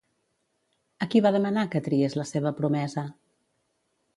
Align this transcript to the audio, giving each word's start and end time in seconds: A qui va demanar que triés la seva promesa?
A 1.05 1.07
qui 1.11 1.21
va 1.27 1.33
demanar 1.35 1.65
que 1.75 1.81
triés 1.89 2.17
la 2.21 2.27
seva 2.31 2.55
promesa? 2.63 3.05